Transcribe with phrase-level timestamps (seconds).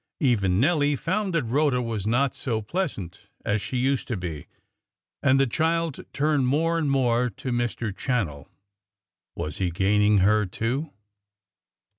[0.19, 4.47] Even Nelly found that Rhoda was not so pleasant as she used to be,
[5.21, 7.93] and the child turned more and more to Mr.
[7.95, 8.47] Channell.
[9.35, 10.89] Was he gaining her too?